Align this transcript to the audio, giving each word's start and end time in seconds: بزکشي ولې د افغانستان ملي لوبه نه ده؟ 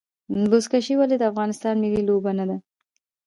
بزکشي 0.51 0.93
ولې 0.97 1.15
د 1.19 1.23
افغانستان 1.31 1.75
ملي 1.83 2.01
لوبه 2.09 2.31
نه 2.39 2.45
ده؟ 2.49 2.57